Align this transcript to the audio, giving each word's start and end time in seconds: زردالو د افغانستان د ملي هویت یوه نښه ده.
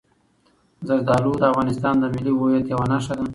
زردالو 0.87 1.31
د 1.41 1.43
افغانستان 1.51 1.95
د 1.99 2.03
ملي 2.13 2.33
هویت 2.39 2.65
یوه 2.73 2.85
نښه 2.91 3.13
ده. 3.19 3.25